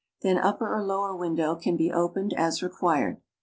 [0.23, 3.21] Then upper or lower win dow can be opened as required.